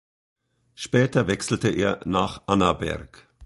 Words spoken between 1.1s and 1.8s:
wechselte